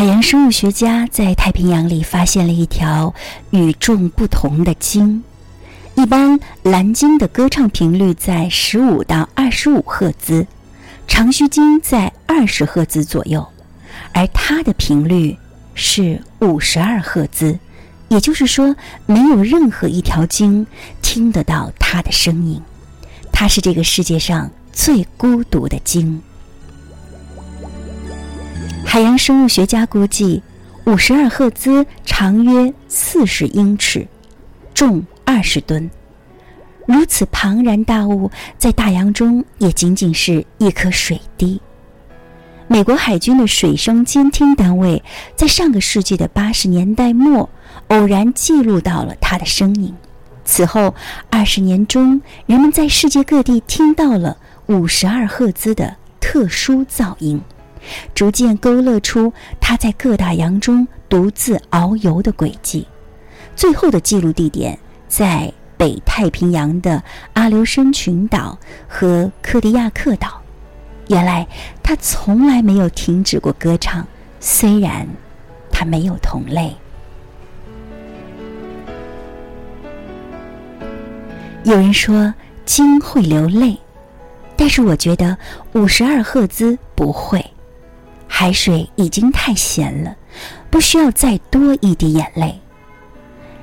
[0.00, 3.14] 海洋生物学家在太平洋里发现了一条
[3.50, 5.22] 与众不同的鲸。
[5.94, 10.46] 一般蓝鲸的歌唱频率在十五到二十五赫兹，
[11.06, 13.46] 长须鲸在二十赫兹左右，
[14.14, 15.36] 而它的频率
[15.74, 17.58] 是五十二赫兹。
[18.08, 20.66] 也就是说，没有任何一条鲸
[21.02, 22.58] 听得到它的声音。
[23.30, 26.22] 它是这个世界上最孤独的鲸。
[28.92, 30.42] 海洋生物学家估计，
[30.84, 34.04] 五十二赫兹长约四十英尺，
[34.74, 35.88] 重二十吨。
[36.88, 41.62] 如此庞然大物，在大洋中也仅仅是一颗水滴。
[42.66, 45.00] 美国海军的水声监听单位
[45.36, 47.48] 在上个世纪的八十年代末。
[47.90, 49.94] 偶然记录到了它的声音。
[50.44, 50.92] 此后
[51.30, 54.36] 二十年中，人们在世界各地听到了
[54.66, 57.40] 五十二赫兹的特殊噪音，
[58.14, 62.86] 逐渐勾勒出他在各大洋中独自遨游的轨迹。
[63.56, 64.78] 最后的记录地点
[65.08, 68.58] 在北太平洋的阿留申群岛
[68.88, 70.40] 和科迪亚克岛。
[71.08, 71.46] 原来
[71.82, 74.06] 他从来没有停止过歌唱，
[74.38, 75.06] 虽然
[75.70, 76.74] 他没有同类。
[81.64, 82.32] 有人说
[82.64, 83.76] 鲸会流泪，
[84.56, 85.36] 但是我觉得
[85.72, 87.44] 五十二赫兹不会。
[88.40, 90.16] 海水已经太咸了，
[90.70, 92.58] 不需要再多一滴眼泪。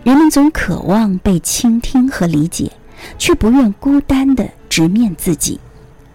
[0.03, 2.71] 人们总渴望被倾听和理解，
[3.17, 5.59] 却不愿孤单的直面自己。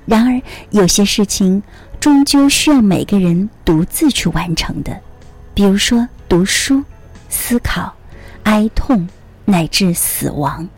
[0.07, 0.41] 然而，
[0.71, 1.61] 有些事情
[1.99, 4.97] 终究需要每个人独自去完成的，
[5.53, 6.85] 比如说读书、
[7.29, 7.93] 思考、
[8.45, 9.09] 哀痛，
[9.45, 10.69] 乃至死亡。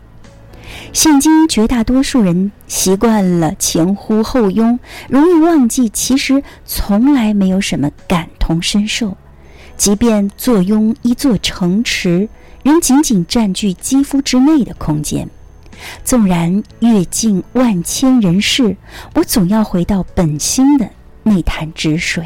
[0.93, 9.17] 现今绝大多数人习惯了前呼后拥，容易忘记其实从来没有什么感同身受。
[9.77, 12.29] 即便坐拥一座城池，
[12.63, 15.29] 仍仅仅占据肌肤之内的空间。
[16.05, 18.77] 纵然阅尽万千人世，
[19.15, 20.89] 我总要回到本心的
[21.25, 22.25] 那潭止水。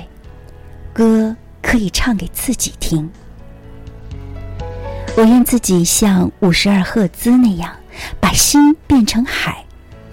[0.92, 3.08] 歌可以唱给自己听。
[5.16, 7.72] 我愿自己像五十二赫兹那样。
[8.20, 9.64] 把心变成海，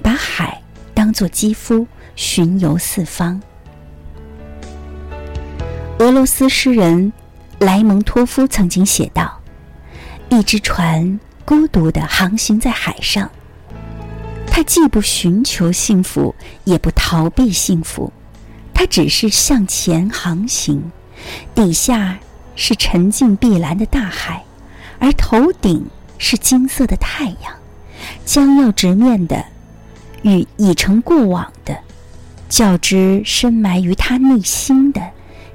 [0.01, 0.61] 把海
[0.93, 3.41] 当作肌肤，巡游四方。
[5.99, 7.11] 俄罗斯诗人
[7.59, 9.41] 莱蒙托夫曾经写道
[10.29, 13.29] ：“一只船孤独地航行在海上，
[14.45, 16.35] 它既不寻求幸福，
[16.65, 18.11] 也不逃避幸福，
[18.73, 20.91] 它只是向前航行。
[21.55, 22.19] 底下
[22.55, 24.43] 是沉静碧蓝的大海，
[24.99, 25.85] 而头顶
[26.17, 27.53] 是金色的太阳。”
[28.25, 29.43] 将要直面的，
[30.23, 31.77] 与已成过往的，
[32.49, 35.01] 较之深埋于他内心的，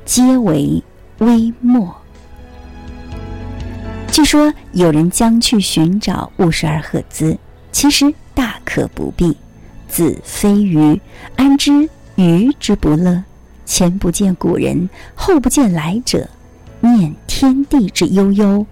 [0.05, 0.83] 皆为
[1.19, 1.95] 微末。
[4.13, 7.39] 据说有人将去寻找五十二赫兹，
[7.71, 9.37] 其实大可不必。
[9.89, 11.01] 子非鱼，
[11.37, 13.23] 安知鱼之不乐？
[13.67, 16.29] 前不见古人，后不见来者，
[16.81, 18.67] 念天地之悠悠，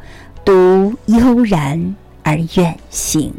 [0.45, 3.33] 独悠然而远行。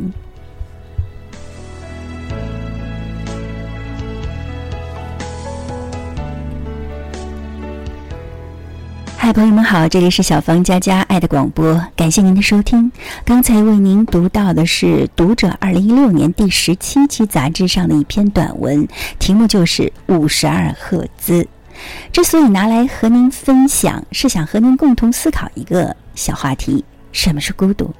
[9.30, 12.92] 嗨，朋友们好，这里是小芳佳佳爱的广播，感谢您的收听。
[13.24, 18.88] 刚才为您读到的是《读者》二零一六年第十七期杂志上的一篇短文，
[19.20, 21.48] 题目就是五十二赫兹。
[22.12, 27.94] 之所以拿来和您分享，是想和您共同思考一个小话题：什么是孤独？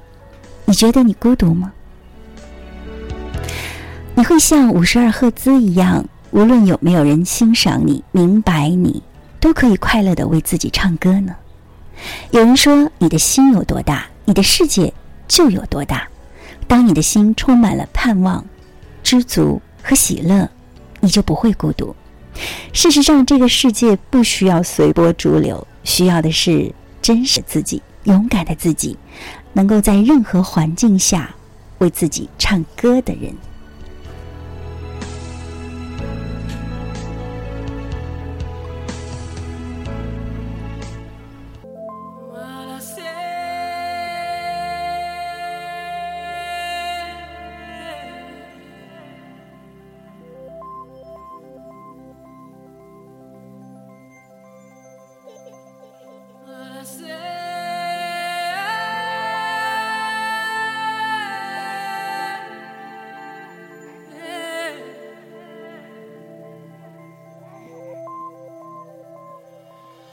[0.64, 1.70] 你觉得你孤独吗？
[4.16, 9.00] 你会像五十二赫兹一样，无论有没有人欣赏你、明白你。
[9.40, 11.34] 都可以快乐的为自己唱歌呢。
[12.30, 14.92] 有人说，你的心有多大，你的世界
[15.26, 16.06] 就有多大。
[16.68, 18.44] 当你的心充满了盼望、
[19.02, 20.48] 知足和喜乐，
[21.00, 21.96] 你就不会孤独。
[22.72, 26.72] 事实上，这个世界不需要随波逐流，需要的是
[27.02, 28.96] 真实自己、勇敢的自己，
[29.52, 31.34] 能够在任何环境下
[31.78, 33.34] 为自己唱歌的人。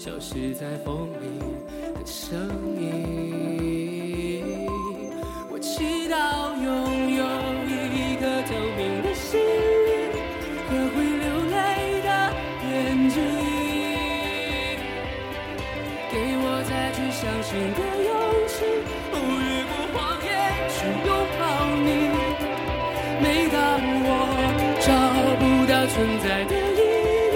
[0.00, 1.28] 消失在风里
[1.92, 2.32] 的声
[2.80, 2.80] 音。
[5.52, 6.64] 我祈祷拥
[7.18, 7.22] 有
[7.68, 9.28] 一颗透明的心
[10.70, 12.08] 和会流泪的
[12.64, 12.72] 眼
[13.10, 13.20] 睛，
[16.10, 18.08] 给我再去相信的勇
[18.48, 18.64] 气，
[19.12, 20.32] 越过谎言
[20.72, 21.44] 去拥抱
[21.76, 22.08] 你。
[23.20, 23.60] 每当
[24.02, 24.08] 我
[24.80, 24.88] 找
[25.36, 25.94] 不到存
[26.24, 26.80] 在的意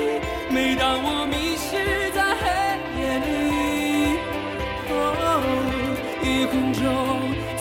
[0.08, 2.03] 义，每当我迷失。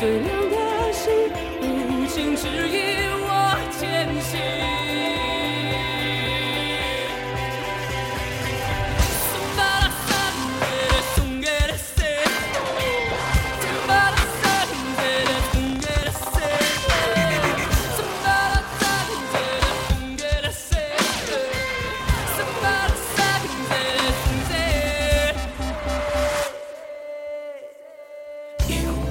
[0.03, 1.13] 最亮的星，
[1.61, 3.02] 无情指引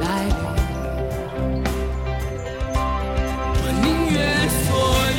[0.00, 0.34] 来临？
[3.56, 4.16] 我宁愿
[4.48, 4.66] 所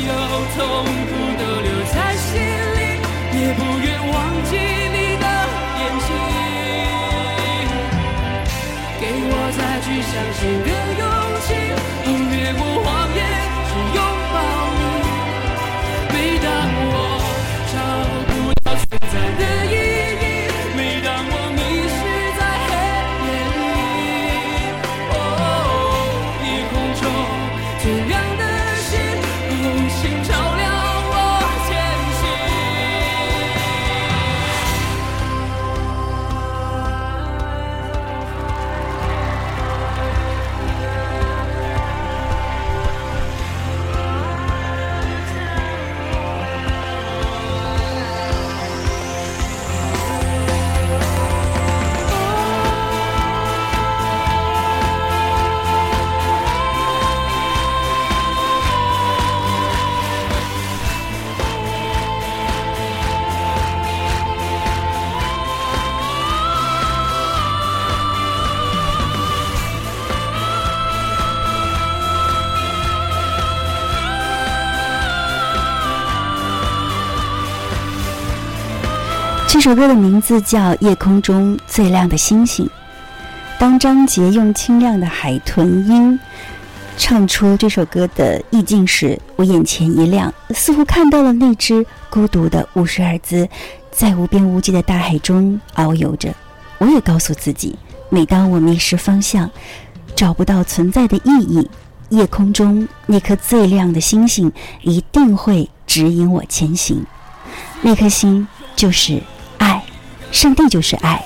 [0.06, 0.10] 有
[0.54, 0.58] 痛
[1.08, 2.28] 苦都留在心
[2.76, 2.78] 里，
[3.38, 4.14] 也不愿忘
[4.44, 4.50] 记
[4.94, 5.24] 你的
[5.78, 6.08] 眼睛。
[9.00, 10.40] 给我再去相信
[79.48, 82.66] 这首歌的名字叫《夜空中最亮的星星》。
[83.58, 86.18] 当张杰用清亮的海豚音
[86.98, 93.48] 唱出这首歌的意境时，我眼前一亮，似乎看到了那只孤独的五十二只，
[93.90, 96.34] 在无边无际的大海中遨游着。
[96.78, 97.78] 我也告诉自己，
[98.10, 99.48] 每当我迷失方向，
[100.14, 101.70] 找不到存在的意义，
[102.10, 107.02] 夜空中那颗最亮的星星一定会指引我前行。
[107.80, 109.22] 那颗星就是。
[110.36, 111.24] 上帝就是爱，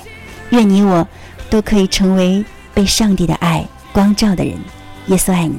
[0.51, 1.05] 愿你我
[1.49, 4.57] 都可以成为被上帝的爱光照的人。
[5.07, 5.57] 耶稣爱你。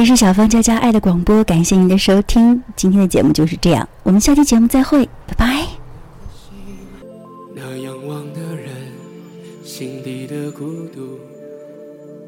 [0.00, 5.66] 这是小芳家家爱的广播感谢您的收听今天的节目就是这样我们下期节目再会拜拜。
[7.54, 8.74] 那仰望的人
[9.62, 11.18] 心底的孤独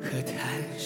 [0.02, 0.37] 和叹
[0.76, 0.82] 息。